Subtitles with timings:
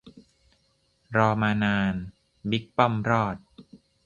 [1.15, 1.93] รอมานาน
[2.49, 3.35] บิ๊กป้อมรอด!